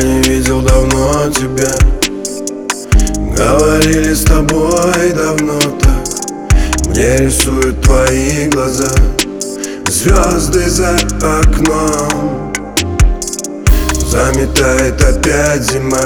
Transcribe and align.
не 0.00 0.22
видел 0.22 0.60
давно 0.60 1.28
тебя. 1.30 1.74
Говорили 3.36 4.14
с 4.14 4.22
тобой 4.22 5.12
давно 5.12 5.58
так. 5.80 6.86
Мне 6.86 7.16
рисуют 7.16 7.80
твои 7.82 8.48
глаза. 8.48 8.94
Звезды 9.86 10.70
за 10.70 10.96
окном. 11.20 12.52
Заметает 14.06 15.02
опять 15.02 15.62
зима. 15.62 15.98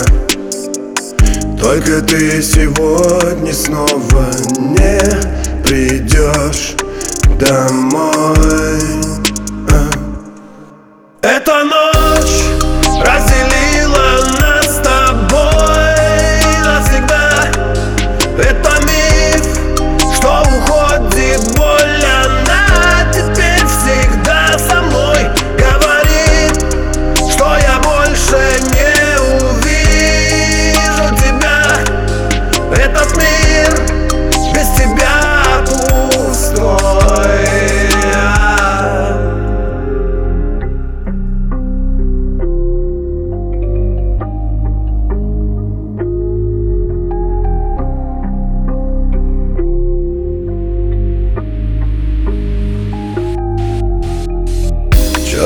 Только 1.60 2.00
ты 2.00 2.42
сегодня 2.42 3.52
снова 3.52 4.26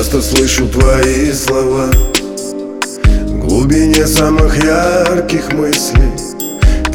Часто 0.01 0.23
слышу 0.23 0.67
твои 0.67 1.31
слова. 1.31 1.91
В 3.05 3.39
глубине 3.39 4.07
самых 4.07 4.57
ярких 4.65 5.53
мыслей 5.53 6.11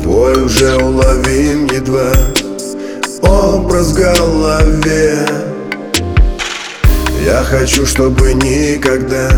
Твой 0.01 0.43
уже 0.43 0.75
уловим 0.77 1.67
едва. 1.67 2.11
Образ 3.21 3.91
в 3.91 3.93
голове. 3.93 5.19
Я 7.23 7.43
хочу, 7.43 7.85
чтобы 7.85 8.33
никогда 8.33 9.29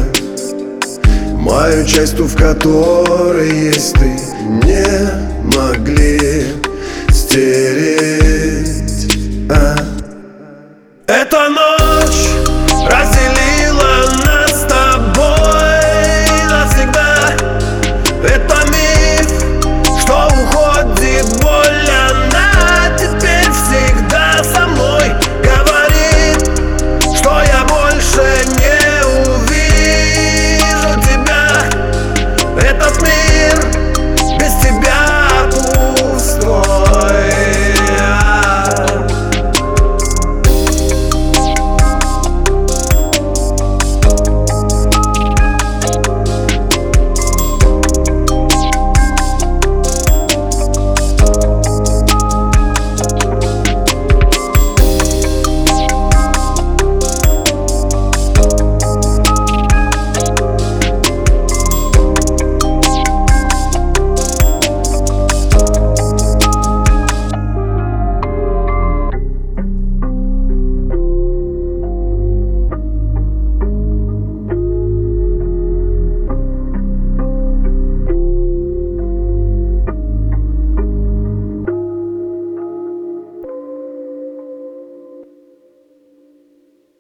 Мою 1.34 1.86
часть, 1.86 2.16
ту, 2.16 2.24
в 2.24 2.38
которой 2.38 3.50
есть 3.50 3.96
ты 3.96 4.18
Не 4.64 5.58
могли 5.58 6.37